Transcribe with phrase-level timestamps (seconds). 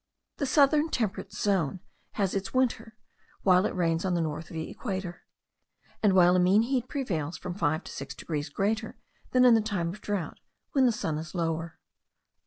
[0.37, 1.79] The southern temperate zone
[2.13, 2.97] has its winter,
[3.43, 5.21] while it rains on the north of the equator;
[6.01, 8.97] and while a mean heat prevails from 5 to 6 degrees greater
[9.29, 10.39] than in the time of drought,
[10.71, 11.77] when the sun is lower.